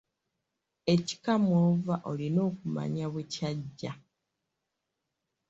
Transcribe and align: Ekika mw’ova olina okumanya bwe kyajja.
Ekika 0.93 1.33
mw’ova 1.43 1.95
olina 2.09 2.39
okumanya 2.49 3.05
bwe 3.13 3.23
kyajja. 3.33 3.93